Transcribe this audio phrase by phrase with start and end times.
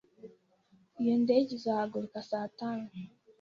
[1.01, 2.87] Iyo ndege izahaguruka saa tanu.